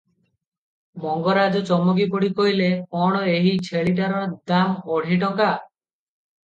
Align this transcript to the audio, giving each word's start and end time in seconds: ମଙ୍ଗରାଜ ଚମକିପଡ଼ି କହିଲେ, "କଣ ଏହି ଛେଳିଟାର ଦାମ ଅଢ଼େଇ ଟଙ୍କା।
ମଙ୍ଗରାଜ 1.03 1.61
ଚମକିପଡ଼ି 1.67 2.31
କହିଲେ, 2.41 2.71
"କଣ 2.97 3.23
ଏହି 3.37 3.55
ଛେଳିଟାର 3.71 4.27
ଦାମ 4.55 4.97
ଅଢ଼େଇ 4.99 5.21
ଟଙ୍କା। 5.27 5.55